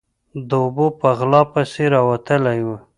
[0.47, 2.59] _د اوبو په غلا پسې راوتلی.